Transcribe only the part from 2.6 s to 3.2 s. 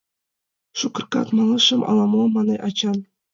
Эчан.